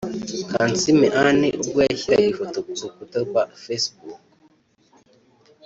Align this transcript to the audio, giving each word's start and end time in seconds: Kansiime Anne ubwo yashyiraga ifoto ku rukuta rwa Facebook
Kansiime 0.51 1.07
Anne 1.23 1.47
ubwo 1.61 1.79
yashyiraga 1.87 2.27
ifoto 2.33 2.57
ku 2.65 2.71
rukuta 2.83 3.17
rwa 3.27 3.43
Facebook 3.63 4.21